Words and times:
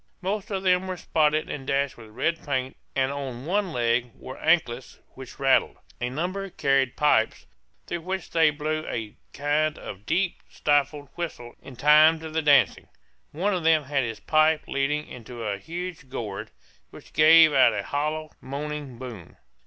Most 0.23 0.49
of 0.49 0.63
them 0.63 0.87
were 0.87 0.97
spotted 0.97 1.47
and 1.47 1.67
dashed 1.67 1.95
with 1.95 2.09
red 2.09 2.43
paint, 2.43 2.75
and 2.95 3.11
on 3.11 3.45
one 3.45 3.71
leg 3.71 4.09
wore 4.15 4.35
anklets 4.43 4.97
which 5.13 5.37
rattled. 5.37 5.77
A 6.01 6.09
number 6.09 6.49
carried 6.49 6.95
pipes 6.97 7.45
through 7.85 8.01
which 8.01 8.31
they 8.31 8.49
blew 8.49 8.83
a 8.87 9.15
kind 9.31 9.77
of 9.77 10.07
deep 10.07 10.41
stifled 10.49 11.09
whistle 11.13 11.53
in 11.61 11.75
time 11.75 12.19
to 12.21 12.31
the 12.31 12.41
dancing. 12.41 12.87
One 13.31 13.53
of 13.53 13.63
them 13.63 13.83
had 13.83 14.03
his 14.03 14.19
pipe 14.19 14.67
leading 14.67 15.05
into 15.07 15.43
a 15.43 15.59
huge 15.59 16.09
gourd, 16.09 16.49
which 16.89 17.13
gave 17.13 17.53
out 17.53 17.73
a 17.73 17.83
hollow, 17.83 18.31
moaning 18.41 18.97
boom. 18.97 19.37